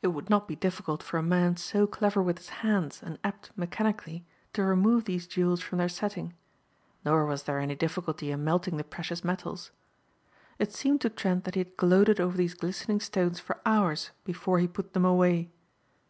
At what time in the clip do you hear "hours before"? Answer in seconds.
13.66-14.60